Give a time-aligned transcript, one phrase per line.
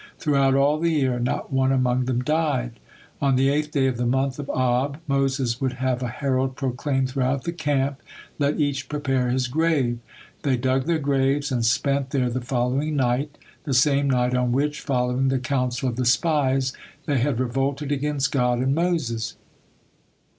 [0.17, 2.79] Throughout all the year not one among them died.
[3.21, 7.05] On the eighth day of the month of Ab, Moses would have a herald proclaim
[7.05, 8.01] throughout the camp,
[8.39, 9.99] "Let each prepare his grave."
[10.41, 14.79] They dug their graves, and spent there the following night, the same night on which,
[14.81, 16.73] following the counsel of the spies,
[17.05, 19.35] they had revolted against God and Moses.